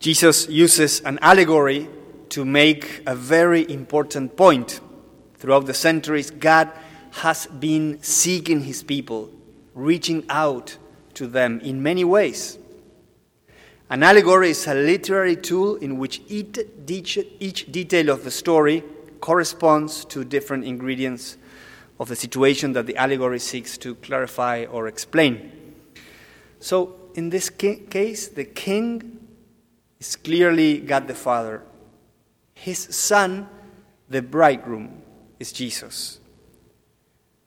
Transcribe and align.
Jesus 0.00 0.48
uses 0.48 1.00
an 1.00 1.18
allegory 1.20 1.88
to 2.28 2.44
make 2.44 3.02
a 3.06 3.16
very 3.16 3.68
important 3.70 4.36
point. 4.36 4.80
Throughout 5.38 5.66
the 5.66 5.74
centuries, 5.74 6.30
God 6.30 6.70
has 7.10 7.46
been 7.46 8.00
seeking 8.02 8.62
his 8.62 8.82
people, 8.82 9.30
reaching 9.74 10.24
out 10.28 10.76
to 11.14 11.26
them 11.26 11.60
in 11.60 11.82
many 11.82 12.04
ways. 12.04 12.58
An 13.90 14.02
allegory 14.02 14.50
is 14.50 14.66
a 14.68 14.74
literary 14.74 15.34
tool 15.34 15.76
in 15.76 15.98
which 15.98 16.20
each, 16.28 16.52
detail 17.72 18.10
of 18.10 18.22
the 18.22 18.30
story 18.30 18.84
corresponds 19.20 20.04
to 20.04 20.24
different 20.24 20.64
ingredients 20.64 21.38
of 21.98 22.08
the 22.08 22.14
situation 22.14 22.72
that 22.74 22.86
the 22.86 22.96
allegory 22.96 23.40
seeks 23.40 23.76
to 23.78 23.96
clarify 23.96 24.64
or 24.70 24.86
explain. 24.86 25.74
So, 26.60 26.94
in 27.14 27.30
this 27.30 27.50
case, 27.50 28.28
the 28.28 28.44
king 28.44 29.17
is 30.00 30.16
clearly 30.16 30.78
God 30.78 31.08
the 31.08 31.14
Father. 31.14 31.62
His 32.54 32.78
son, 32.78 33.48
the 34.08 34.22
bridegroom, 34.22 35.02
is 35.38 35.52
Jesus. 35.52 36.20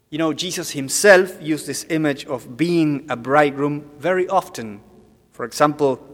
You 0.09 0.17
know, 0.17 0.33
Jesus 0.33 0.71
himself 0.71 1.41
used 1.41 1.67
this 1.67 1.85
image 1.89 2.25
of 2.25 2.57
being 2.57 3.05
a 3.09 3.15
bridegroom 3.15 3.89
very 3.97 4.27
often. 4.27 4.81
For 5.31 5.45
example, 5.45 6.05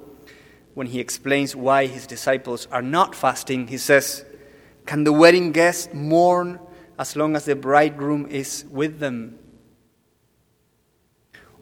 when 0.76 0.88
he 0.88 1.00
explains 1.00 1.56
why 1.56 1.88
his 1.88 2.06
disciples 2.06 2.68
are 2.72 2.84
not 2.84 3.16
fasting, 3.16 3.68
he 3.68 3.80
says, 3.80 4.24
Can 4.86 5.04
the 5.04 5.12
wedding 5.12 5.52
guests 5.52 5.92
mourn 5.94 6.60
as 7.00 7.16
long 7.16 7.36
as 7.36 7.46
the 7.46 7.56
bridegroom 7.56 8.28
is 8.28 8.66
with 8.70 9.00
them? 9.00 9.40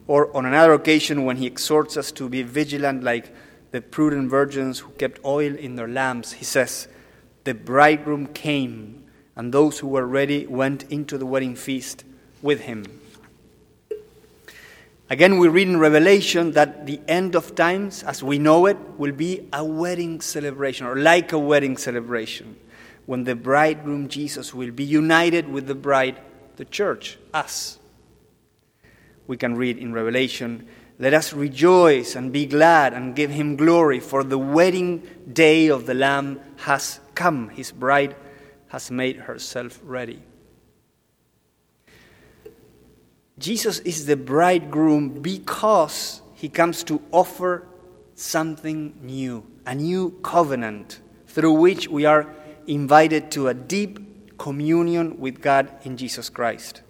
Or 0.06 0.34
on 0.36 0.44
another 0.44 0.74
occasion, 0.74 1.24
when 1.24 1.38
he 1.38 1.46
exhorts 1.46 1.96
us 1.96 2.12
to 2.12 2.28
be 2.28 2.42
vigilant 2.42 3.02
like 3.02 3.34
the 3.70 3.80
prudent 3.80 4.30
virgins 4.30 4.80
who 4.80 4.90
kept 4.92 5.24
oil 5.24 5.54
in 5.54 5.76
their 5.76 5.88
lamps, 5.88 6.32
he 6.32 6.44
says, 6.44 6.88
The 7.44 7.54
bridegroom 7.54 8.28
came, 8.28 9.04
and 9.34 9.52
those 9.52 9.80
who 9.80 9.88
were 9.88 10.06
ready 10.06 10.46
went 10.46 10.84
into 10.84 11.18
the 11.18 11.26
wedding 11.26 11.56
feast 11.56 12.04
with 12.42 12.60
him. 12.62 12.84
Again, 15.08 15.38
we 15.38 15.46
read 15.46 15.68
in 15.68 15.78
Revelation 15.78 16.50
that 16.52 16.86
the 16.86 17.00
end 17.06 17.36
of 17.36 17.54
times, 17.54 18.02
as 18.02 18.24
we 18.24 18.38
know 18.38 18.66
it, 18.66 18.76
will 18.98 19.12
be 19.12 19.48
a 19.52 19.64
wedding 19.64 20.20
celebration, 20.20 20.84
or 20.84 20.96
like 20.96 21.32
a 21.32 21.38
wedding 21.38 21.76
celebration, 21.76 22.56
when 23.06 23.22
the 23.22 23.36
bridegroom 23.36 24.08
Jesus 24.08 24.52
will 24.52 24.72
be 24.72 24.82
united 24.82 25.48
with 25.48 25.68
the 25.68 25.76
bride, 25.76 26.20
the 26.56 26.64
church, 26.64 27.18
us. 27.32 27.78
We 29.26 29.36
can 29.36 29.56
read 29.56 29.78
in 29.78 29.92
Revelation, 29.92 30.66
Let 30.98 31.14
us 31.14 31.32
rejoice 31.32 32.14
and 32.16 32.32
be 32.32 32.46
glad 32.46 32.92
and 32.92 33.14
give 33.14 33.30
him 33.30 33.56
glory, 33.56 34.00
for 34.00 34.24
the 34.24 34.38
wedding 34.38 35.02
day 35.32 35.68
of 35.68 35.86
the 35.86 35.94
Lamb 35.94 36.40
has 36.58 37.00
come. 37.14 37.50
His 37.50 37.72
bride 37.72 38.16
has 38.68 38.90
made 38.90 39.16
herself 39.16 39.80
ready. 39.82 40.22
Jesus 43.38 43.80
is 43.80 44.06
the 44.06 44.16
bridegroom 44.16 45.20
because 45.20 46.22
he 46.34 46.48
comes 46.48 46.82
to 46.84 47.02
offer 47.12 47.66
something 48.14 48.94
new, 49.02 49.44
a 49.66 49.74
new 49.74 50.10
covenant 50.22 51.00
through 51.26 51.52
which 51.52 51.88
we 51.88 52.06
are 52.06 52.34
invited 52.66 53.30
to 53.32 53.48
a 53.48 53.54
deep 53.54 54.38
communion 54.38 55.18
with 55.18 55.40
God 55.40 55.70
in 55.84 55.96
Jesus 55.96 56.30
Christ. 56.30 56.82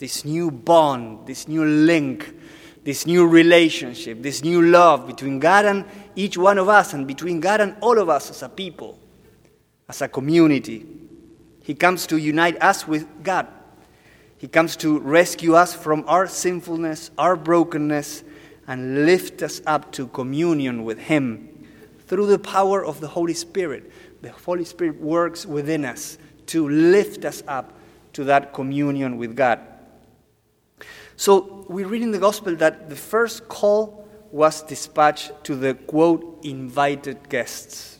This 0.00 0.24
new 0.24 0.50
bond, 0.50 1.28
this 1.28 1.46
new 1.46 1.64
link, 1.64 2.34
this 2.82 3.06
new 3.06 3.28
relationship, 3.28 4.20
this 4.20 4.42
new 4.42 4.60
love 4.60 5.06
between 5.06 5.38
God 5.38 5.66
and 5.66 5.84
each 6.16 6.36
one 6.36 6.58
of 6.58 6.68
us, 6.68 6.92
and 6.92 7.06
between 7.06 7.38
God 7.38 7.60
and 7.60 7.76
all 7.80 8.00
of 8.00 8.08
us 8.08 8.28
as 8.30 8.42
a 8.42 8.48
people, 8.48 8.98
as 9.88 10.02
a 10.02 10.08
community. 10.08 10.84
He 11.62 11.74
comes 11.74 12.04
to 12.08 12.16
unite 12.16 12.60
us 12.60 12.88
with 12.88 13.06
God 13.22 13.46
he 14.40 14.48
comes 14.48 14.74
to 14.76 14.98
rescue 15.00 15.54
us 15.54 15.74
from 15.74 16.02
our 16.06 16.26
sinfulness, 16.26 17.10
our 17.18 17.36
brokenness, 17.36 18.24
and 18.66 19.04
lift 19.04 19.42
us 19.42 19.60
up 19.66 19.92
to 19.92 20.06
communion 20.06 20.82
with 20.82 20.98
Him 20.98 21.66
through 22.06 22.24
the 22.24 22.38
power 22.38 22.82
of 22.82 23.00
the 23.00 23.08
Holy 23.08 23.34
Spirit. 23.34 23.92
The 24.22 24.30
Holy 24.30 24.64
Spirit 24.64 24.98
works 24.98 25.44
within 25.44 25.84
us 25.84 26.16
to 26.46 26.66
lift 26.66 27.26
us 27.26 27.42
up 27.46 27.74
to 28.14 28.24
that 28.24 28.54
communion 28.54 29.18
with 29.18 29.36
God. 29.36 29.60
So 31.20 31.66
we 31.68 31.84
read 31.84 32.00
in 32.00 32.12
the 32.12 32.18
Gospel 32.18 32.56
that 32.56 32.88
the 32.88 32.96
first 32.96 33.46
call 33.46 34.08
was 34.32 34.62
dispatched 34.62 35.32
to 35.44 35.54
the 35.54 35.74
quote, 35.74 36.38
invited 36.44 37.28
guests. 37.28 37.98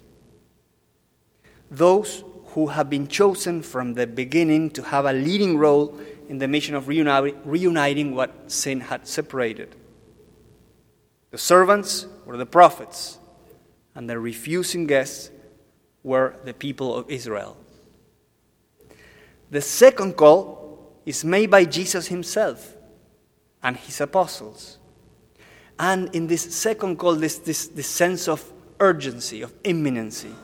Those 1.71 2.25
who 2.55 2.69
have 2.69 2.89
been 2.89 3.09
chosen 3.09 3.61
from 3.61 3.93
the 3.93 4.07
beginning 4.07 4.71
to 4.71 4.83
have 4.85 5.05
a 5.05 5.13
leading 5.13 5.59
role 5.59 6.01
in 6.31 6.39
the 6.39 6.49
mission 6.49 6.75
of 6.75 6.89
reuniting 6.89 8.15
what 8.15 8.51
sin 8.51 8.81
had 8.81 9.07
separated. 9.07 9.77
The 11.31 11.37
servants 11.37 12.07
were 12.25 12.39
the 12.39 12.47
prophets, 12.47 13.19
and 13.95 14.09
the 14.09 14.19
refusing 14.19 14.87
guests 14.87 15.31
were 16.03 16.37
the 16.47 16.55
people 16.55 16.97
of 16.97 17.11
Israel. 17.11 17.59
The 19.51 19.61
second 19.61 20.17
call 20.17 20.97
is 21.05 21.23
made 21.23 21.51
by 21.51 21.67
Jesus 21.67 22.07
himself 22.07 22.79
and 23.63 23.77
his 23.77 24.01
apostles. 24.01 24.79
And 25.79 26.15
in 26.15 26.27
this 26.27 26.55
second 26.55 26.99
call, 26.99 27.15
this, 27.15 27.39
this, 27.39 27.69
this 27.69 27.89
sense 27.89 28.29
of 28.29 28.53
urgency, 28.79 29.43
of 29.43 29.55
imminency, 29.65 30.35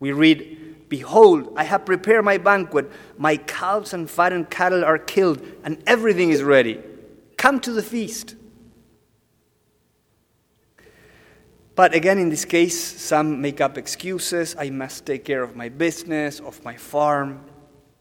we 0.00 0.12
read, 0.12 0.88
Behold, 0.88 1.52
I 1.56 1.64
have 1.64 1.84
prepared 1.84 2.24
my 2.24 2.38
banquet. 2.38 2.90
My 3.18 3.36
calves 3.36 3.92
and 3.92 4.08
fattened 4.08 4.50
cattle 4.50 4.84
are 4.84 4.98
killed, 4.98 5.42
and 5.64 5.82
everything 5.86 6.30
is 6.30 6.42
ready. 6.42 6.80
Come 7.36 7.60
to 7.60 7.72
the 7.72 7.82
feast. 7.82 8.34
But 11.74 11.94
again, 11.94 12.18
in 12.18 12.28
this 12.28 12.44
case, 12.44 13.00
some 13.00 13.40
make 13.40 13.60
up 13.60 13.78
excuses. 13.78 14.56
I 14.58 14.70
must 14.70 15.06
take 15.06 15.24
care 15.24 15.42
of 15.42 15.54
my 15.54 15.68
business, 15.68 16.40
of 16.40 16.64
my 16.64 16.76
farm. 16.76 17.44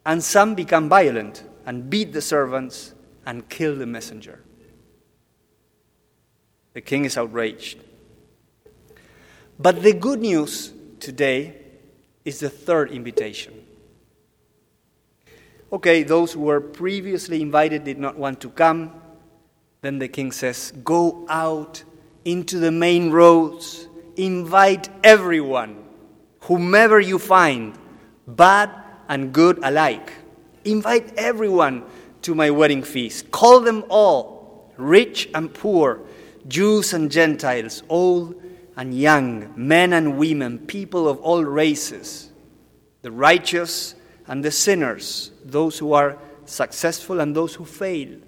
And 0.05 0.23
some 0.23 0.55
become 0.55 0.89
violent 0.89 1.43
and 1.65 1.87
beat 1.87 2.13
the 2.13 2.21
servants 2.21 2.95
and 3.27 3.47
kill 3.49 3.75
the 3.75 3.85
messenger. 3.85 4.39
The 6.73 6.79
king 6.81 7.03
is 7.03 7.17
outraged. 7.17 7.77
But 9.59 9.83
the 9.83 9.91
good 9.91 10.21
news 10.21 10.71
today 11.01 11.57
is 12.23 12.39
the 12.39 12.49
third 12.49 12.89
invitation. 12.89 13.65
Okay, 15.73 16.03
those 16.03 16.31
who 16.31 16.39
were 16.39 16.61
previously 16.61 17.41
invited 17.41 17.83
did 17.83 17.99
not 17.99 18.17
want 18.17 18.39
to 18.41 18.49
come. 18.49 18.93
Then 19.81 19.99
the 19.99 20.07
king 20.07 20.31
says, 20.31 20.71
Go 20.85 21.25
out 21.27 21.83
into 22.23 22.59
the 22.59 22.71
main 22.71 23.11
roads, 23.11 23.89
invite 24.15 24.87
everyone, 25.03 25.83
whomever 26.43 27.01
you 27.01 27.19
find, 27.19 27.77
bad 28.25 28.69
and 29.09 29.33
good 29.33 29.59
alike. 29.63 30.13
Invite 30.63 31.13
everyone 31.17 31.83
to 32.27 32.35
my 32.35 32.51
wedding 32.51 32.83
feast. 32.83 33.31
Call 33.31 33.61
them 33.61 33.85
all, 33.87 34.69
rich 34.75 35.29
and 35.33 35.53
poor, 35.53 36.01
Jews 36.45 36.91
and 36.91 37.09
Gentiles, 37.09 37.83
old 37.87 38.35
and 38.75 38.93
young, 38.93 39.53
men 39.55 39.93
and 39.93 40.17
women, 40.17 40.59
people 40.59 41.07
of 41.07 41.21
all 41.21 41.45
races, 41.45 42.29
the 43.01 43.13
righteous 43.13 43.95
and 44.27 44.43
the 44.43 44.51
sinners, 44.51 45.31
those 45.45 45.79
who 45.79 45.93
are 45.93 46.17
successful 46.43 47.21
and 47.21 47.33
those 47.33 47.55
who 47.55 47.63
fail, 47.63 48.19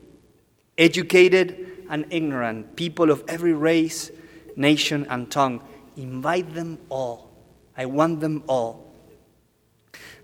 educated 0.77 1.83
and 1.89 2.05
ignorant, 2.09 2.77
people 2.77 3.11
of 3.11 3.21
every 3.27 3.53
race, 3.53 4.11
nation, 4.55 5.05
and 5.09 5.29
tongue. 5.29 5.61
Invite 5.97 6.53
them 6.53 6.79
all. 6.87 7.31
I 7.75 7.85
want 7.85 8.22
them 8.22 8.45
all. 8.47 8.93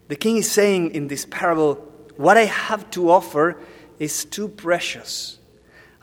The 0.08 0.16
king 0.16 0.38
is 0.38 0.50
saying 0.50 0.92
in 0.92 1.10
this 1.10 1.26
parable, 1.26 1.92
What 2.18 2.38
I 2.38 2.46
have 2.46 2.90
to 2.92 3.10
offer 3.10 3.58
is 4.00 4.26
too 4.26 4.48
precious. 4.48 5.40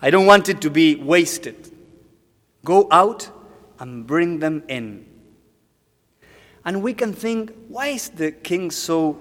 I 0.00 0.10
don't 0.10 0.26
want 0.26 0.48
it 0.48 0.60
to 0.62 0.70
be 0.70 0.96
wasted. 0.96 1.70
Go 2.64 2.88
out 2.90 3.30
and 3.78 4.06
bring 4.06 4.38
them 4.38 4.62
in. 4.68 5.06
And 6.64 6.82
we 6.82 6.94
can 6.94 7.12
think, 7.12 7.52
why 7.68 7.88
is 7.88 8.08
the 8.10 8.30
king 8.30 8.70
so 8.70 9.20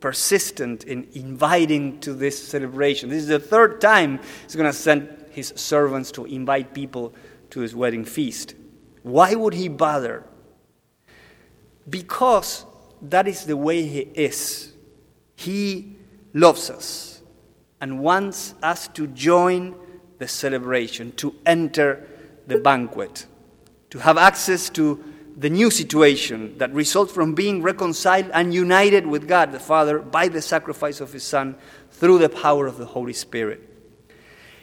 persistent 0.00 0.84
in 0.84 1.08
inviting 1.14 2.00
to 2.00 2.12
this 2.12 2.46
celebration? 2.46 3.08
This 3.08 3.22
is 3.22 3.28
the 3.28 3.40
third 3.40 3.80
time 3.80 4.20
he's 4.44 4.54
going 4.54 4.70
to 4.70 4.76
send 4.76 5.08
his 5.30 5.52
servants 5.56 6.12
to 6.12 6.24
invite 6.24 6.74
people 6.74 7.14
to 7.50 7.60
his 7.60 7.74
wedding 7.74 8.04
feast. 8.04 8.54
Why 9.02 9.34
would 9.34 9.54
he 9.54 9.68
bother? 9.68 10.24
Because 11.88 12.64
that 13.02 13.28
is 13.28 13.44
the 13.44 13.56
way 13.56 13.82
he 13.84 14.00
is. 14.00 14.72
He 15.36 15.96
loves 16.36 16.70
us 16.70 17.22
and 17.80 18.00
wants 18.00 18.54
us 18.62 18.88
to 18.88 19.06
join 19.08 19.74
the 20.18 20.28
celebration, 20.28 21.12
to 21.12 21.34
enter 21.44 22.08
the 22.46 22.58
banquet 22.58 23.26
to 23.90 23.98
have 23.98 24.18
access 24.18 24.68
to 24.70 25.02
the 25.38 25.50
new 25.50 25.70
situation 25.70 26.56
that 26.58 26.72
results 26.72 27.12
from 27.12 27.34
being 27.34 27.62
reconciled 27.62 28.30
and 28.32 28.54
united 28.54 29.06
with 29.06 29.28
God 29.28 29.52
the 29.52 29.60
Father 29.60 29.98
by 29.98 30.28
the 30.28 30.42
sacrifice 30.42 31.00
of 31.00 31.12
His 31.12 31.24
Son 31.24 31.56
through 31.90 32.18
the 32.18 32.28
power 32.28 32.66
of 32.66 32.78
the 32.78 32.86
Holy 32.86 33.12
Spirit. 33.12 33.60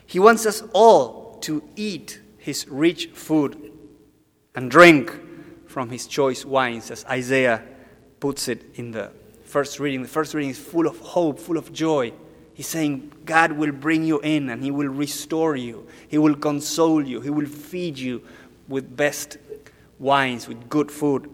He 0.05 0.19
wants 0.19 0.45
us 0.45 0.63
all 0.73 1.39
to 1.39 1.63
eat 1.75 2.21
His 2.37 2.67
rich 2.67 3.07
food 3.13 3.71
and 4.55 4.69
drink 4.69 5.11
from 5.67 5.89
His 5.89 6.07
choice 6.07 6.43
wines, 6.45 6.91
as 6.91 7.05
Isaiah 7.05 7.63
puts 8.19 8.47
it 8.47 8.63
in 8.75 8.91
the 8.91 9.11
first 9.53 9.79
reading. 9.79 10.01
The 10.01 10.07
first 10.07 10.33
reading 10.33 10.49
is 10.49 10.57
full 10.57 10.87
of 10.87 10.97
hope, 10.97 11.37
full 11.39 11.57
of 11.57 11.71
joy. 11.71 12.11
He's 12.55 12.65
saying 12.65 13.11
God 13.23 13.51
will 13.51 13.71
bring 13.71 14.03
you 14.03 14.19
in 14.21 14.49
and 14.49 14.63
He 14.63 14.71
will 14.71 14.87
restore 14.87 15.55
you. 15.55 15.87
He 16.07 16.17
will 16.17 16.33
console 16.33 17.05
you. 17.05 17.21
He 17.21 17.29
will 17.29 17.45
feed 17.45 17.99
you 17.99 18.23
with 18.67 18.97
best 18.97 19.37
wines, 19.99 20.47
with 20.47 20.67
good 20.69 20.89
food. 20.89 21.29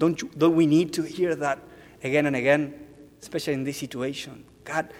Don't, 0.00 0.20
you, 0.20 0.28
don't 0.36 0.56
we 0.56 0.66
need 0.66 0.92
to 0.94 1.02
hear 1.02 1.36
that 1.36 1.60
again 2.02 2.26
and 2.26 2.34
again, 2.34 2.74
especially 3.22 3.52
in 3.52 3.62
this 3.62 3.76
situation? 3.76 4.44
God 4.64 4.92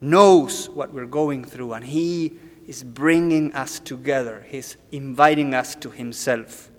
knows 0.00 0.68
what 0.68 0.92
we're 0.92 1.06
going 1.06 1.44
through 1.44 1.72
and 1.72 1.84
He 1.84 2.34
is 2.68 2.84
bringing 2.84 3.52
us 3.52 3.80
together, 3.80 4.46
He's 4.48 4.76
inviting 4.92 5.54
us 5.54 5.74
to 5.74 5.90
Himself. 5.90 6.70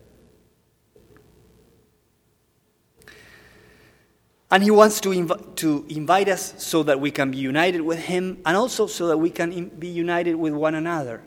And 4.52 4.64
he 4.64 4.72
wants 4.72 5.00
to, 5.02 5.10
inv- 5.10 5.56
to 5.58 5.86
invite 5.90 6.28
us 6.28 6.56
so 6.58 6.82
that 6.84 7.00
we 7.00 7.12
can 7.12 7.32
be 7.32 7.38
united 7.38 7.82
with 7.82 8.00
him 8.00 8.42
and 8.46 8.58
also 8.58 8.88
so 8.88 9.08
that 9.08 9.18
we 9.18 9.30
can 9.30 9.52
in- 9.52 9.70
be 9.70 9.88
united 9.88 10.36
with 10.36 10.54
one 10.54 10.74
another. 10.74 11.22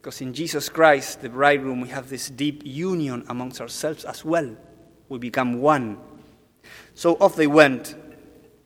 Because 0.00 0.20
in 0.20 0.32
Jesus 0.32 0.68
Christ, 0.68 1.22
the 1.22 1.28
bridegroom, 1.28 1.80
we 1.80 1.88
have 1.88 2.08
this 2.08 2.30
deep 2.30 2.62
union 2.64 3.24
amongst 3.28 3.60
ourselves 3.60 4.04
as 4.04 4.24
well. 4.24 4.56
We 5.08 5.18
become 5.18 5.60
one. 5.60 5.98
So 6.94 7.16
off 7.16 7.34
they 7.34 7.48
went, 7.48 7.96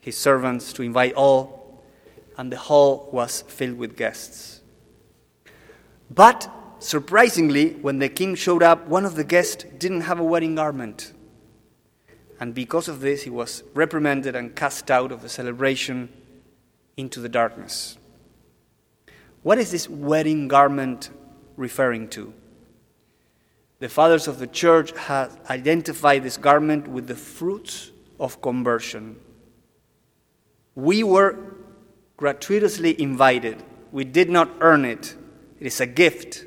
his 0.01 0.19
servants, 0.19 0.75
to 0.75 0.83
invite 0.83 1.15
all, 1.15 1.83
and 2.37 2.53
the 2.53 2.59
hall 2.59 3.09
was 3.13 3.43
filled 3.43 3.79
with 3.79 3.97
guests. 3.97 4.61
But 6.11 6.51
surprisingly, 6.81 7.75
when 7.75 7.99
the 7.99 8.11
king 8.11 8.35
showed 8.35 8.63
up, 8.63 8.87
one 8.89 9.07
of 9.07 9.15
the 9.15 9.25
guests 9.25 9.65
didn't 9.79 10.03
have 10.03 10.21
a 10.21 10.25
wedding 10.25 10.57
garment 10.57 11.15
and 12.43 12.57
because 12.57 12.89
of 12.89 12.99
this, 12.99 13.23
he 13.23 13.31
was 13.31 13.63
reprimanded 13.73 14.35
and 14.35 14.57
cast 14.57 14.91
out 14.91 15.13
of 15.13 15.23
the 15.23 15.29
celebration 15.29 16.09
into 16.97 17.21
the 17.21 17.29
darkness. 17.29 17.97
What 19.45 19.59
is 19.59 19.71
this 19.71 19.89
wedding 19.89 20.49
garment 20.49 21.11
referring 21.57 22.09
to? 22.09 22.35
The 23.79 23.89
fathers 23.89 24.27
of 24.27 24.41
the 24.41 24.49
church 24.49 24.91
have 24.99 25.39
identified 25.51 26.25
this 26.25 26.37
garment 26.37 26.89
with 26.89 27.07
the 27.07 27.15
fruits 27.15 27.93
of 28.19 28.43
conversion. 28.43 29.21
We 30.75 31.05
were 31.05 31.39
gratuitously 32.17 33.01
invited, 33.01 33.63
we 33.93 34.03
did 34.03 34.29
not 34.29 34.51
earn 34.61 34.85
it. 34.85 35.15
It 35.61 35.69
is 35.69 35.81
a 35.81 35.87
gift 35.87 36.45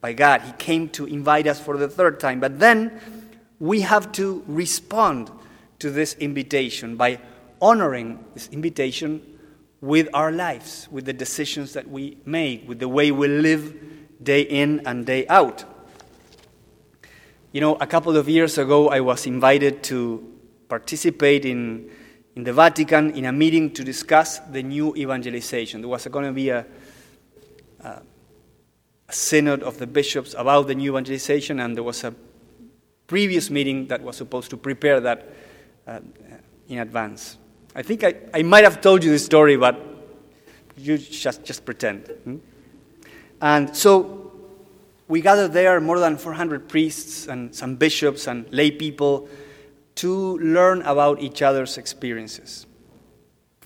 by 0.00 0.14
God. 0.14 0.40
He 0.40 0.50
came 0.54 0.88
to 0.88 1.06
invite 1.06 1.46
us 1.46 1.60
for 1.60 1.76
the 1.76 1.86
third 1.86 2.18
time. 2.18 2.40
But 2.40 2.58
then 2.58 3.17
we 3.60 3.80
have 3.80 4.12
to 4.12 4.44
respond 4.46 5.30
to 5.78 5.90
this 5.90 6.14
invitation 6.14 6.96
by 6.96 7.18
honoring 7.60 8.24
this 8.34 8.48
invitation 8.48 9.38
with 9.80 10.08
our 10.12 10.32
lives, 10.32 10.88
with 10.90 11.04
the 11.04 11.12
decisions 11.12 11.72
that 11.72 11.88
we 11.88 12.18
make, 12.24 12.68
with 12.68 12.78
the 12.78 12.88
way 12.88 13.10
we 13.10 13.28
live 13.28 13.74
day 14.22 14.42
in 14.42 14.82
and 14.86 15.06
day 15.06 15.26
out. 15.28 15.64
You 17.52 17.60
know, 17.60 17.76
a 17.76 17.86
couple 17.86 18.16
of 18.16 18.28
years 18.28 18.58
ago, 18.58 18.88
I 18.88 19.00
was 19.00 19.26
invited 19.26 19.82
to 19.84 20.38
participate 20.68 21.44
in, 21.44 21.90
in 22.36 22.44
the 22.44 22.52
Vatican 22.52 23.10
in 23.12 23.24
a 23.24 23.32
meeting 23.32 23.72
to 23.72 23.84
discuss 23.84 24.38
the 24.40 24.62
new 24.62 24.94
evangelization. 24.96 25.80
There 25.80 25.88
was 25.88 26.06
going 26.06 26.26
to 26.26 26.32
be 26.32 26.50
a, 26.50 26.66
a, 27.80 28.02
synod 29.10 29.62
of 29.62 29.78
the 29.78 29.86
bishops 29.86 30.34
about 30.36 30.66
the 30.66 30.74
new 30.74 30.92
evangelization, 30.92 31.60
and 31.60 31.74
there 31.74 31.82
was 31.82 32.04
a 32.04 32.14
previous 33.08 33.50
meeting 33.50 33.88
that 33.88 34.00
was 34.00 34.16
supposed 34.16 34.50
to 34.50 34.56
prepare 34.56 35.00
that 35.00 35.28
uh, 35.86 35.98
in 36.68 36.78
advance. 36.78 37.38
I 37.74 37.82
think 37.82 38.04
I, 38.04 38.14
I 38.32 38.42
might 38.42 38.62
have 38.62 38.80
told 38.80 39.02
you 39.02 39.10
this 39.10 39.24
story, 39.24 39.56
but 39.56 39.82
you 40.76 40.96
just, 40.98 41.42
just 41.42 41.64
pretend. 41.64 42.06
Hmm? 42.06 42.36
And 43.40 43.76
so 43.76 44.32
we 45.08 45.22
gathered 45.22 45.52
there 45.52 45.80
more 45.80 45.98
than 45.98 46.16
400 46.16 46.68
priests 46.68 47.26
and 47.26 47.54
some 47.54 47.76
bishops 47.76 48.26
and 48.26 48.46
lay 48.52 48.70
people 48.70 49.28
to 49.96 50.38
learn 50.38 50.82
about 50.82 51.20
each 51.20 51.42
other's 51.42 51.78
experiences. 51.78 52.66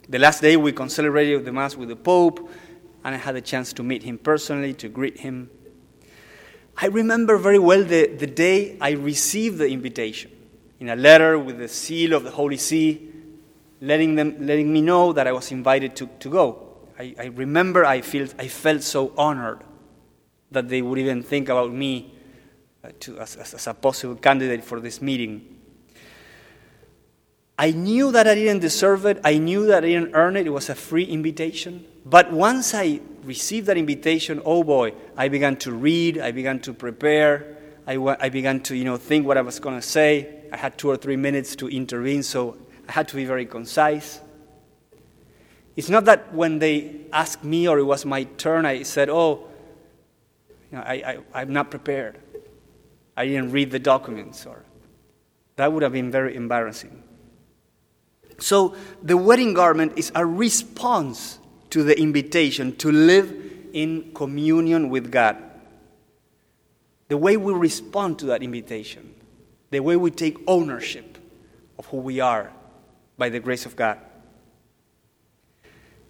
The 0.08 0.18
last 0.18 0.40
day 0.40 0.56
we 0.56 0.72
celebrated 0.88 1.44
the 1.44 1.52
Mass 1.52 1.76
with 1.76 1.88
the 1.88 1.96
Pope, 1.96 2.48
and 3.04 3.14
I 3.14 3.18
had 3.18 3.34
a 3.36 3.40
chance 3.40 3.72
to 3.74 3.82
meet 3.82 4.02
him 4.02 4.18
personally, 4.18 4.72
to 4.74 4.88
greet 4.88 5.18
him. 5.18 5.50
I 6.76 6.86
remember 6.86 7.36
very 7.36 7.58
well 7.58 7.84
the, 7.84 8.06
the 8.06 8.26
day 8.26 8.76
I 8.80 8.90
received 8.92 9.58
the 9.58 9.68
invitation 9.68 10.30
in 10.80 10.88
a 10.88 10.96
letter 10.96 11.38
with 11.38 11.58
the 11.58 11.68
seal 11.68 12.12
of 12.12 12.24
the 12.24 12.30
Holy 12.30 12.56
See, 12.56 13.12
letting, 13.80 14.14
them, 14.14 14.46
letting 14.46 14.72
me 14.72 14.80
know 14.80 15.12
that 15.12 15.26
I 15.26 15.32
was 15.32 15.52
invited 15.52 15.94
to, 15.96 16.08
to 16.20 16.28
go. 16.28 16.68
I, 16.98 17.14
I 17.18 17.24
remember 17.26 17.84
I, 17.84 18.00
feel, 18.00 18.28
I 18.38 18.48
felt 18.48 18.82
so 18.82 19.12
honored 19.16 19.62
that 20.50 20.68
they 20.68 20.82
would 20.82 20.98
even 20.98 21.22
think 21.22 21.48
about 21.48 21.72
me 21.72 22.14
uh, 22.84 22.90
to, 23.00 23.18
as, 23.18 23.36
as, 23.36 23.54
as 23.54 23.66
a 23.66 23.74
possible 23.74 24.16
candidate 24.16 24.64
for 24.64 24.80
this 24.80 25.00
meeting. 25.00 25.51
I 27.62 27.70
knew 27.70 28.10
that 28.10 28.26
I 28.26 28.34
didn't 28.34 28.58
deserve 28.58 29.06
it. 29.06 29.20
I 29.22 29.38
knew 29.38 29.66
that 29.66 29.84
I 29.84 29.86
didn't 29.86 30.16
earn 30.16 30.34
it. 30.34 30.48
It 30.48 30.50
was 30.50 30.68
a 30.68 30.74
free 30.74 31.04
invitation. 31.04 31.86
But 32.04 32.32
once 32.32 32.74
I 32.74 33.00
received 33.22 33.68
that 33.68 33.76
invitation, 33.76 34.42
oh 34.44 34.64
boy, 34.64 34.94
I 35.16 35.28
began 35.28 35.54
to 35.58 35.70
read, 35.70 36.18
I 36.18 36.32
began 36.32 36.58
to 36.62 36.72
prepare, 36.72 37.58
I, 37.86 37.94
I 38.18 38.30
began 38.30 38.62
to 38.62 38.74
you 38.74 38.82
know, 38.82 38.96
think 38.96 39.28
what 39.28 39.38
I 39.38 39.42
was 39.42 39.60
going 39.60 39.76
to 39.76 39.86
say. 39.86 40.40
I 40.50 40.56
had 40.56 40.76
two 40.76 40.90
or 40.90 40.96
three 40.96 41.14
minutes 41.14 41.54
to 41.54 41.68
intervene, 41.68 42.24
so 42.24 42.56
I 42.88 42.92
had 42.94 43.06
to 43.06 43.14
be 43.14 43.24
very 43.24 43.46
concise. 43.46 44.18
It's 45.76 45.88
not 45.88 46.04
that 46.06 46.34
when 46.34 46.58
they 46.58 47.02
asked 47.12 47.44
me 47.44 47.68
or 47.68 47.78
it 47.78 47.84
was 47.84 48.04
my 48.04 48.24
turn, 48.24 48.66
I 48.66 48.82
said, 48.82 49.08
Oh, 49.08 49.46
you 50.72 50.78
know, 50.78 50.84
I, 50.84 50.94
I, 50.94 51.18
I'm 51.32 51.52
not 51.52 51.70
prepared. 51.70 52.18
I 53.16 53.28
didn't 53.28 53.52
read 53.52 53.70
the 53.70 53.78
documents, 53.78 54.46
or 54.46 54.64
that 55.54 55.72
would 55.72 55.84
have 55.84 55.92
been 55.92 56.10
very 56.10 56.34
embarrassing. 56.34 57.04
So 58.42 58.74
the 59.00 59.16
wedding 59.16 59.54
garment 59.54 59.92
is 59.96 60.10
a 60.14 60.26
response 60.26 61.38
to 61.70 61.84
the 61.84 61.98
invitation 61.98 62.74
to 62.76 62.90
live 62.90 63.32
in 63.72 64.12
communion 64.14 64.90
with 64.90 65.12
God. 65.12 65.36
The 67.08 67.16
way 67.16 67.36
we 67.36 67.52
respond 67.52 68.18
to 68.18 68.26
that 68.26 68.42
invitation, 68.42 69.14
the 69.70 69.80
way 69.80 69.96
we 69.96 70.10
take 70.10 70.38
ownership 70.46 71.18
of 71.78 71.86
who 71.86 71.98
we 71.98 72.18
are 72.18 72.52
by 73.16 73.28
the 73.28 73.38
grace 73.38 73.64
of 73.64 73.76
God. 73.76 73.98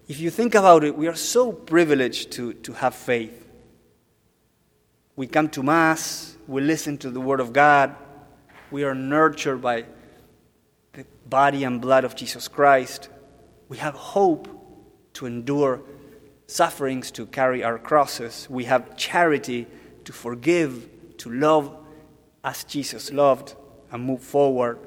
If 0.07 0.19
you 0.19 0.31
think 0.31 0.55
about 0.55 0.83
it, 0.83 0.97
we 0.97 1.07
are 1.07 1.15
so 1.15 1.51
privileged 1.51 2.31
to, 2.31 2.53
to 2.53 2.73
have 2.73 2.95
faith. 2.95 3.47
We 5.15 5.27
come 5.27 5.49
to 5.49 5.61
Mass, 5.61 6.35
we 6.47 6.61
listen 6.61 6.97
to 6.99 7.11
the 7.11 7.21
Word 7.21 7.39
of 7.39 7.53
God, 7.53 7.95
we 8.71 8.83
are 8.83 8.95
nurtured 8.95 9.61
by 9.61 9.85
the 10.93 11.05
body 11.25 11.63
and 11.63 11.81
blood 11.81 12.03
of 12.03 12.15
Jesus 12.15 12.47
Christ. 12.47 13.09
We 13.67 13.77
have 13.77 13.95
hope 13.95 14.47
to 15.13 15.25
endure 15.25 15.81
sufferings, 16.45 17.09
to 17.11 17.25
carry 17.25 17.63
our 17.63 17.79
crosses. 17.79 18.47
We 18.49 18.65
have 18.65 18.95
charity 18.95 19.65
to 20.05 20.13
forgive, 20.13 20.89
to 21.17 21.31
love 21.31 21.75
as 22.43 22.63
Jesus 22.63 23.11
loved, 23.11 23.55
and 23.91 24.03
move 24.03 24.21
forward. 24.21 24.79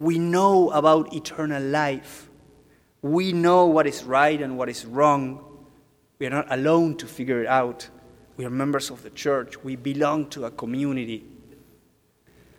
We 0.00 0.18
know 0.18 0.70
about 0.70 1.14
eternal 1.14 1.62
life. 1.62 2.28
We 3.02 3.32
know 3.32 3.66
what 3.66 3.86
is 3.86 4.02
right 4.02 4.40
and 4.40 4.58
what 4.58 4.68
is 4.68 4.84
wrong. 4.84 5.44
We 6.18 6.26
are 6.26 6.30
not 6.30 6.46
alone 6.50 6.96
to 6.96 7.06
figure 7.06 7.42
it 7.42 7.46
out. 7.46 7.88
We 8.36 8.44
are 8.44 8.50
members 8.50 8.90
of 8.90 9.04
the 9.04 9.10
church. 9.10 9.62
We 9.62 9.76
belong 9.76 10.28
to 10.30 10.46
a 10.46 10.50
community. 10.50 11.24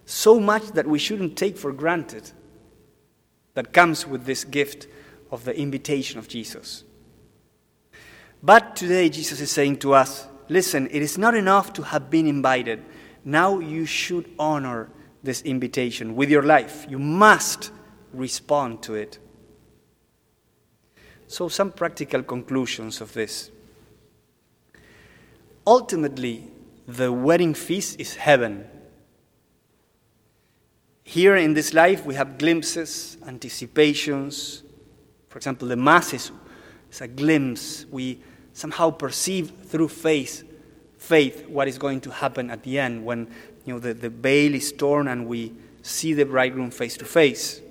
So 0.06 0.39
much 0.39 0.72
that 0.72 0.88
we 0.88 1.00
shouldn't 1.00 1.38
take 1.38 1.58
for 1.58 1.74
granted 1.74 2.32
that 3.57 3.73
comes 3.73 4.05
with 4.05 4.25
this 4.25 4.43
gift 4.43 4.85
of 5.31 5.43
the 5.43 5.59
invitation 5.59 6.19
of 6.19 6.27
Jesus. 6.27 6.83
But 8.43 8.75
today, 8.75 9.09
Jesus 9.09 9.41
is 9.41 9.49
saying 9.49 9.77
to 9.77 9.95
us 9.95 10.27
listen, 10.47 10.87
it 10.91 11.01
is 11.01 11.17
not 11.17 11.33
enough 11.33 11.73
to 11.73 11.81
have 11.81 12.11
been 12.11 12.27
invited. 12.27 12.85
Now 13.25 13.57
you 13.57 13.87
should 13.87 14.29
honor 14.37 14.91
this 15.23 15.41
invitation 15.41 16.15
with 16.15 16.29
your 16.29 16.43
life. 16.43 16.85
You 16.87 16.99
must 16.99 17.71
respond 18.13 18.83
to 18.83 18.93
it. 18.93 19.17
So, 21.25 21.49
some 21.49 21.71
practical 21.71 22.21
conclusions 22.21 23.01
of 23.01 23.11
this. 23.13 23.49
Ultimately, 25.65 26.43
the 26.87 27.11
wedding 27.11 27.55
feast 27.55 27.99
is 27.99 28.17
heaven. 28.17 28.69
Here 31.17 31.36
in 31.36 31.55
this 31.55 31.74
life, 31.74 32.05
we 32.05 32.13
have 32.13 32.38
glimpses, 32.38 33.17
anticipations. 33.25 34.62
For 35.29 35.39
example, 35.39 35.67
the 35.67 35.75
Mass 35.75 36.13
is, 36.13 36.31
is 36.91 37.01
a 37.01 37.07
glimpse. 37.07 37.88
We 37.89 38.21
somehow 38.53 38.91
perceive 38.91 39.51
through 39.65 39.88
faith, 39.88 40.43
faith 41.00 41.47
what 41.47 41.67
is 41.67 41.79
going 41.79 42.01
to 42.01 42.12
happen 42.12 42.51
at 42.51 42.62
the 42.62 42.77
end 42.77 43.03
when 43.03 43.31
you 43.65 43.74
know, 43.74 43.79
the, 43.79 43.95
the 43.95 44.12
veil 44.12 44.53
is 44.53 44.71
torn 44.71 45.07
and 45.07 45.25
we 45.25 45.53
see 45.81 46.13
the 46.13 46.24
bridegroom 46.24 46.69
face 46.69 46.95
to 46.97 47.05
face. 47.05 47.62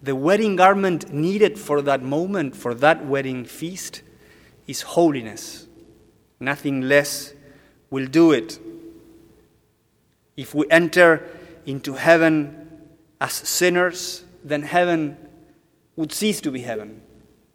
The 0.00 0.14
wedding 0.14 0.54
garment 0.54 1.12
needed 1.12 1.58
for 1.58 1.82
that 1.82 2.04
moment, 2.04 2.54
for 2.54 2.72
that 2.74 3.04
wedding 3.04 3.46
feast, 3.46 4.02
is 4.68 4.82
holiness. 4.82 5.66
Nothing 6.38 6.82
less 6.82 7.34
will 7.90 8.06
do 8.06 8.30
it. 8.30 8.60
If 10.36 10.54
we 10.54 10.66
enter 10.70 11.26
into 11.64 11.94
heaven 11.94 12.68
as 13.20 13.32
sinners, 13.32 14.24
then 14.44 14.62
heaven 14.62 15.16
would 15.96 16.12
cease 16.12 16.40
to 16.42 16.50
be 16.50 16.60
heaven. 16.60 17.00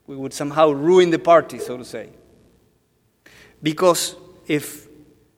We 0.07 0.15
would 0.15 0.33
somehow 0.33 0.71
ruin 0.71 1.11
the 1.11 1.19
party, 1.19 1.59
so 1.59 1.77
to 1.77 1.85
say. 1.85 2.09
Because 3.61 4.15
if 4.47 4.87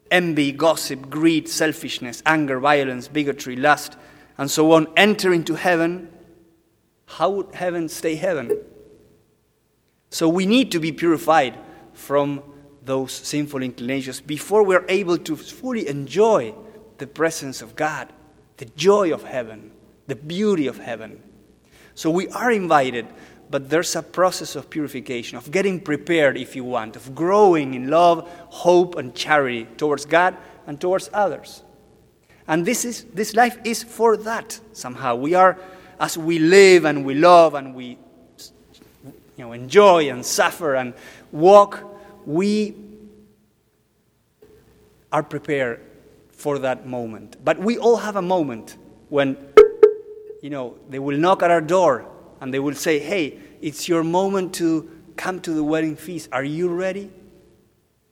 envy, 0.09 0.51
gossip, 0.51 1.09
greed, 1.09 1.49
selfishness, 1.49 2.23
anger, 2.25 2.59
violence, 2.59 3.07
bigotry, 3.07 3.55
lust, 3.55 3.97
and 4.37 4.49
so 4.49 4.71
on 4.71 4.87
enter 4.95 5.33
into 5.33 5.55
heaven, 5.55 6.09
how 7.05 7.29
would 7.29 7.53
heaven 7.53 7.89
stay 7.89 8.15
heaven? 8.15 8.57
So 10.09 10.29
we 10.29 10.45
need 10.45 10.71
to 10.71 10.79
be 10.79 10.91
purified 10.91 11.57
from 11.93 12.41
those 12.83 13.11
sinful 13.11 13.61
inclinations 13.61 14.21
before 14.21 14.63
we're 14.63 14.85
able 14.87 15.17
to 15.17 15.35
fully 15.35 15.87
enjoy 15.87 16.53
the 16.97 17.07
presence 17.07 17.61
of 17.61 17.75
God, 17.75 18.11
the 18.57 18.65
joy 18.65 19.13
of 19.13 19.23
heaven, 19.23 19.71
the 20.07 20.15
beauty 20.15 20.67
of 20.67 20.79
heaven. 20.79 21.21
So 21.95 22.09
we 22.09 22.27
are 22.29 22.51
invited, 22.51 23.07
but 23.49 23.69
there's 23.69 23.95
a 23.95 24.01
process 24.01 24.55
of 24.55 24.69
purification, 24.69 25.37
of 25.37 25.51
getting 25.51 25.79
prepared, 25.79 26.37
if 26.37 26.55
you 26.55 26.63
want, 26.63 26.95
of 26.95 27.13
growing 27.13 27.73
in 27.73 27.89
love, 27.89 28.27
hope, 28.49 28.95
and 28.95 29.13
charity 29.13 29.65
towards 29.77 30.05
God 30.05 30.35
and 30.67 30.79
towards 30.79 31.09
others. 31.13 31.63
And 32.47 32.65
this, 32.65 32.83
is, 32.83 33.05
this 33.05 33.35
life 33.35 33.57
is 33.63 33.83
for 33.83 34.17
that 34.17 34.59
somehow. 34.73 35.15
We 35.15 35.33
are, 35.33 35.57
as 35.99 36.17
we 36.17 36.39
live 36.39 36.85
and 36.85 37.05
we 37.05 37.13
love 37.13 37.53
and 37.53 37.73
we 37.73 37.97
you 39.37 39.45
know, 39.45 39.53
enjoy 39.53 40.09
and 40.09 40.25
suffer 40.25 40.75
and 40.75 40.93
walk, 41.31 41.83
we 42.25 42.75
are 45.11 45.23
prepared 45.23 45.79
for 46.33 46.59
that 46.59 46.85
moment. 46.85 47.37
But 47.43 47.59
we 47.59 47.77
all 47.77 47.97
have 47.97 48.15
a 48.15 48.21
moment 48.21 48.77
when, 49.09 49.37
you 50.41 50.49
know, 50.49 50.75
they 50.89 50.99
will 50.99 51.17
knock 51.17 51.43
at 51.43 51.51
our 51.51 51.61
door 51.61 52.05
and 52.41 52.53
they 52.53 52.59
will 52.59 52.75
say, 52.75 52.99
hey, 52.99 53.39
it's 53.61 53.87
your 53.87 54.03
moment 54.03 54.53
to 54.55 54.89
come 55.15 55.39
to 55.41 55.53
the 55.53 55.63
wedding 55.63 55.95
feast. 55.95 56.29
Are 56.31 56.43
you 56.43 56.67
ready? 56.67 57.11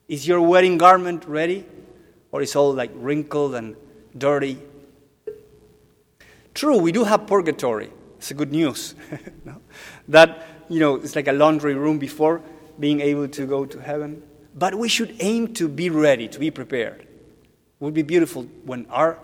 Is 0.08 0.26
your 0.26 0.40
wedding 0.40 0.78
garment 0.78 1.24
ready? 1.26 1.66
Or 2.30 2.40
is 2.40 2.56
all 2.56 2.72
like 2.72 2.90
wrinkled 2.94 3.54
and 3.54 3.76
dirty? 4.16 4.58
True, 6.54 6.78
we 6.78 6.92
do 6.92 7.04
have 7.04 7.26
purgatory. 7.26 7.90
It's 8.16 8.30
a 8.30 8.34
good 8.34 8.52
news. 8.52 8.94
no? 9.44 9.60
That, 10.08 10.46
you 10.68 10.80
know, 10.80 10.94
it's 10.96 11.16
like 11.16 11.28
a 11.28 11.32
laundry 11.32 11.74
room 11.74 11.98
before 11.98 12.40
being 12.78 13.00
able 13.00 13.28
to 13.28 13.46
go 13.46 13.66
to 13.66 13.80
heaven. 13.80 14.22
But 14.54 14.74
we 14.74 14.88
should 14.88 15.16
aim 15.20 15.54
to 15.54 15.68
be 15.68 15.90
ready, 15.90 16.28
to 16.28 16.38
be 16.38 16.50
prepared. 16.50 17.06
Would 17.82 17.94
be 17.94 18.02
beautiful 18.02 18.44
when 18.64 18.86
our 18.90 19.18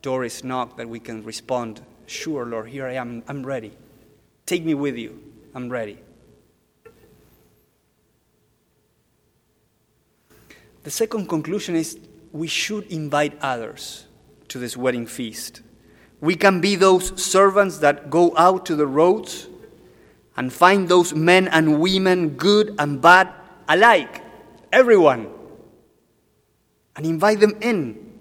door 0.00 0.24
is 0.24 0.42
knocked 0.42 0.78
that 0.78 0.88
we 0.88 0.98
can 0.98 1.22
respond, 1.24 1.82
Sure, 2.06 2.46
Lord, 2.46 2.70
here 2.70 2.86
I 2.86 2.94
am, 2.94 3.22
I'm 3.28 3.44
ready. 3.44 3.72
Take 4.46 4.64
me 4.64 4.72
with 4.72 4.96
you, 4.96 5.22
I'm 5.54 5.68
ready. 5.68 5.98
The 10.84 10.90
second 10.90 11.28
conclusion 11.28 11.76
is 11.76 11.98
we 12.32 12.48
should 12.48 12.86
invite 12.86 13.38
others 13.42 14.06
to 14.48 14.58
this 14.58 14.74
wedding 14.74 15.06
feast. 15.06 15.60
We 16.22 16.34
can 16.34 16.62
be 16.62 16.76
those 16.76 17.22
servants 17.22 17.76
that 17.80 18.08
go 18.08 18.34
out 18.38 18.64
to 18.66 18.74
the 18.74 18.86
roads 18.86 19.48
and 20.34 20.50
find 20.50 20.88
those 20.88 21.12
men 21.12 21.46
and 21.48 21.78
women, 21.78 22.30
good 22.38 22.74
and 22.78 23.02
bad 23.02 23.28
alike, 23.68 24.22
everyone, 24.72 25.28
and 26.98 27.06
invite 27.06 27.38
them 27.38 27.56
in. 27.60 28.12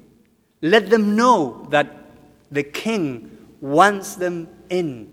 Let 0.61 0.89
them 0.89 1.15
know 1.15 1.65
that 1.71 2.11
the 2.51 2.61
king 2.63 3.35
wants 3.59 4.15
them 4.15 4.47
in. 4.69 5.11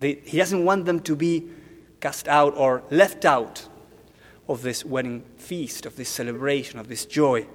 he 0.00 0.36
doesn't 0.36 0.64
want 0.64 0.84
them 0.84 1.00
to 1.00 1.14
be 1.14 1.48
cast 2.00 2.26
out 2.28 2.56
or 2.56 2.82
left 2.90 3.24
out 3.24 3.68
of 4.48 4.62
this 4.62 4.84
wedding 4.84 5.22
feast, 5.36 5.86
of 5.86 5.94
this 5.96 6.08
celebration, 6.08 6.78
of 6.80 6.88
this 6.88 7.06
joy. 7.06 7.46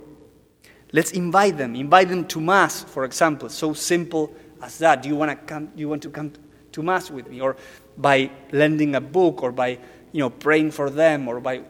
Let's 0.93 1.11
invite 1.11 1.57
them. 1.57 1.75
Invite 1.75 2.07
them 2.07 2.25
to 2.27 2.39
Mass, 2.39 2.83
for 2.83 3.03
example. 3.03 3.49
So 3.49 3.73
simple 3.73 4.33
as 4.61 4.77
that. 4.77 5.03
Do 5.03 5.09
you 5.09 5.17
want 5.17 5.31
to 5.31 5.35
come, 5.45 5.67
do 5.67 5.79
you 5.79 5.89
want 5.89 6.03
to 6.03 6.09
come 6.09 6.31
to 6.71 6.83
Mass 6.83 7.11
with 7.11 7.29
me? 7.29 7.41
Or 7.41 7.57
by 7.97 8.31
lending 8.53 8.95
a 8.95 9.01
book 9.01 9.43
or 9.43 9.51
by 9.51 9.77
you 10.13 10.19
know, 10.19 10.29
praying 10.29 10.71
for 10.71 10.89
them 10.89 11.27
or 11.27 11.41
by 11.41 11.63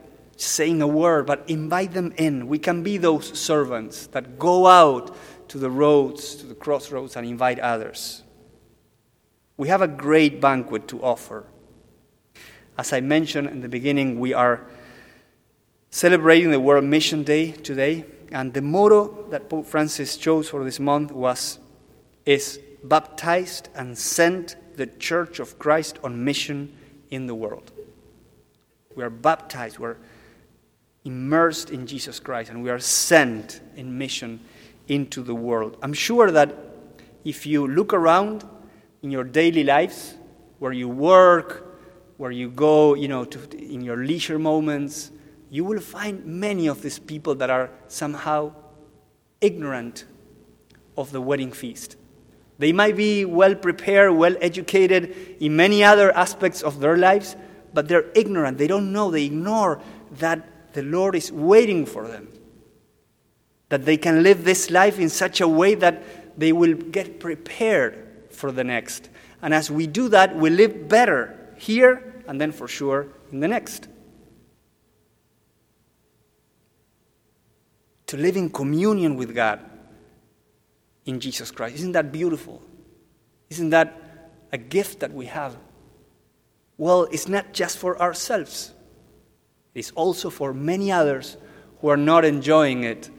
saying 0.44 0.82
a 0.82 0.88
word, 0.88 1.26
but 1.26 1.44
invite 1.48 1.94
them 1.94 2.14
in. 2.18 2.48
We 2.48 2.60
can 2.60 2.84
be 2.84 2.98
those 2.98 3.38
servants 3.38 4.08
that 4.08 4.40
go 4.40 4.68
out 4.68 5.16
to 5.50 5.58
the 5.58 5.70
roads, 5.70 6.36
to 6.36 6.46
the 6.46 6.56
crossroads, 6.56 7.16
and 7.16 7.28
invite 7.28 7.60
others. 7.60 8.24
We 9.58 9.68
have 9.68 9.82
a 9.82 9.88
great 9.88 10.42
banquet 10.42 10.88
to 10.90 11.02
offer. 11.04 11.46
As 12.78 12.94
I 12.94 13.02
mentioned 13.02 13.50
in 13.50 13.62
the 13.62 13.70
beginning, 13.70 14.20
we 14.20 14.34
are 14.34 14.66
celebrating 15.92 16.52
the 16.52 16.60
World 16.60 16.86
Mission 16.86 17.24
Day 17.24 17.52
today, 17.52 18.06
and 18.32 18.54
the 18.54 18.62
motto 18.62 19.28
that 19.30 19.50
Pope 19.50 19.68
Francis 19.68 20.18
chose 20.18 20.50
for 20.50 20.64
this 20.64 20.80
month 20.80 21.12
was 21.12 21.60
is 22.26 22.60
baptized 22.84 23.70
and 23.76 23.98
sent 23.98 24.56
the 24.78 24.88
Church 24.88 25.40
of 25.40 25.60
Christ 25.60 26.00
on 26.04 26.24
mission 26.24 26.76
in 27.10 27.28
the 27.28 27.36
world. 27.36 27.72
We 28.96 29.04
are 29.04 29.10
baptized, 29.10 29.80
we're 29.80 29.98
immersed 31.04 31.70
in 31.70 31.88
Jesus 31.88 32.20
Christ, 32.20 32.50
and 32.50 32.64
we 32.64 32.70
are 32.70 32.80
sent 32.80 33.62
in 33.76 33.98
mission 33.98 34.40
into 34.88 35.24
the 35.24 35.36
world. 35.36 35.78
I'm 35.82 35.94
sure 35.94 36.32
that 36.32 36.56
if 37.24 37.46
you 37.46 37.68
look 37.68 37.94
around 37.94 38.48
in 39.02 39.12
your 39.12 39.24
daily 39.24 39.64
lives, 39.64 40.16
where 40.60 40.72
you 40.72 40.88
work, 40.88 41.80
where 42.18 42.32
you 42.32 42.50
go, 42.50 42.94
you 42.94 43.08
know, 43.08 43.26
to, 43.26 43.58
in 43.58 43.82
your 43.82 43.98
leisure 43.98 44.38
moments, 44.38 45.12
you 45.50 45.66
will 45.66 45.80
find 45.80 46.24
many 46.26 46.68
of 46.68 46.82
these 46.82 47.00
people 47.00 47.34
that 47.36 47.50
are 47.50 47.72
somehow 47.88 48.54
ignorant 49.42 50.06
of 50.98 51.12
the 51.12 51.20
wedding 51.20 51.52
feast. 51.52 51.98
They 52.60 52.72
might 52.72 52.96
be 52.96 53.26
well 53.26 53.56
prepared, 53.56 54.14
well 54.14 54.36
educated 54.40 55.16
in 55.40 55.56
many 55.56 55.84
other 55.84 56.16
aspects 56.16 56.62
of 56.62 56.80
their 56.80 56.96
lives, 56.96 57.36
but 57.74 57.88
they're 57.88 58.12
ignorant. 58.14 58.60
They 58.60 58.68
don't 58.68 58.94
know, 58.94 59.10
they 59.10 59.26
ignore 59.26 59.82
that 60.20 60.48
the 60.74 60.84
Lord 60.84 61.16
is 61.16 61.32
waiting 61.32 61.86
for 61.86 62.08
them. 62.08 62.28
That 63.70 63.86
they 63.86 63.98
can 63.98 64.24
live 64.24 64.44
this 64.44 64.70
life 64.70 65.00
in 65.00 65.10
such 65.10 65.42
a 65.42 65.48
way 65.48 65.76
that 65.76 66.04
they 66.38 66.52
will 66.52 66.74
get 66.74 67.20
prepared 67.20 68.08
for 68.30 68.52
the 68.52 68.64
next. 68.64 69.10
And 69.42 69.54
as 69.54 69.72
we 69.72 69.88
do 69.88 70.10
that, 70.10 70.36
we 70.36 70.50
live 70.50 70.88
better 70.88 71.38
here 71.58 72.24
and 72.28 72.40
then 72.40 72.52
for 72.52 72.68
sure 72.68 73.08
in 73.32 73.40
the 73.40 73.48
next. 73.48 73.88
To 78.08 78.18
live 78.18 78.36
in 78.36 78.50
communion 78.50 79.16
with 79.16 79.34
God 79.34 79.62
in 81.06 81.20
Jesus 81.20 81.52
Christ. 81.52 81.76
Isn't 81.76 81.94
that 81.94 82.12
beautiful? 82.12 82.62
Isn't 83.50 83.70
that 83.72 83.98
a 84.52 84.58
gift 84.58 85.00
that 85.00 85.14
we 85.14 85.28
have? 85.28 85.56
Well, 86.78 87.04
it's 87.12 87.28
not 87.28 87.54
just 87.54 87.78
for 87.78 88.02
ourselves, 88.02 88.74
it's 89.74 89.92
also 89.92 90.30
for 90.30 90.54
many 90.54 90.92
others 90.92 91.38
who 91.80 91.88
are 91.88 91.98
not 91.98 92.26
enjoying 92.26 92.84
it 92.84 93.10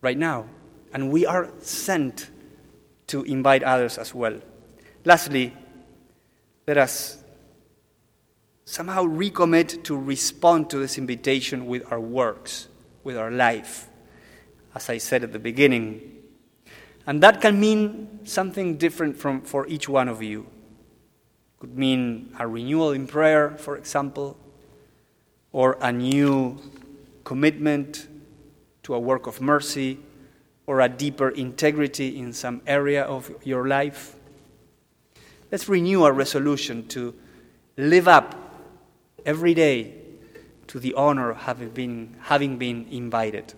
right 0.00 0.18
now. 0.18 0.46
And 0.92 1.10
we 1.10 1.24
are 1.26 1.50
sent 1.60 2.30
to 3.08 3.22
invite 3.24 3.62
others 3.62 3.98
as 3.98 4.14
well. 4.14 4.38
Lastly, 5.04 5.54
let 6.66 6.78
us 6.78 7.22
somehow 8.64 9.04
recommit 9.04 9.82
to 9.84 9.96
respond 9.96 10.70
to 10.70 10.78
this 10.78 10.98
invitation 10.98 11.66
with 11.66 11.90
our 11.90 12.00
works, 12.00 12.68
with 13.02 13.16
our 13.16 13.30
life. 13.30 13.88
As 14.74 14.88
I 14.88 14.98
said 14.98 15.24
at 15.24 15.32
the 15.32 15.38
beginning, 15.38 16.22
and 17.06 17.22
that 17.22 17.40
can 17.40 17.58
mean 17.58 18.20
something 18.24 18.76
different 18.76 19.16
from, 19.16 19.42
for 19.42 19.66
each 19.66 19.88
one 19.88 20.08
of 20.08 20.22
you. 20.22 20.42
It 20.42 21.60
could 21.60 21.76
mean 21.76 22.34
a 22.38 22.46
renewal 22.46 22.92
in 22.92 23.06
prayer, 23.06 23.56
for 23.58 23.76
example, 23.76 24.38
or 25.52 25.76
a 25.80 25.92
new 25.92 26.58
commitment 27.24 28.08
to 28.82 28.94
a 28.94 28.98
work 28.98 29.26
of 29.26 29.40
mercy, 29.40 29.98
or 30.66 30.80
a 30.80 30.88
deeper 30.88 31.28
integrity 31.30 32.18
in 32.18 32.32
some 32.32 32.62
area 32.66 33.02
of 33.02 33.30
your 33.44 33.68
life. 33.68 34.16
Let's 35.50 35.68
renew 35.68 36.04
our 36.04 36.12
resolution 36.12 36.86
to 36.88 37.14
live 37.76 38.08
up 38.08 38.34
every 39.26 39.54
day 39.54 39.94
to 40.68 40.80
the 40.80 40.94
honor 40.94 41.30
of 41.30 41.38
having 41.38 41.70
been, 41.70 42.16
having 42.22 42.58
been 42.58 42.86
invited. 42.90 43.54